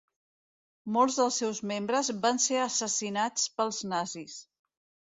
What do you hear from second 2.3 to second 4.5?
ser assassinats pels nazis.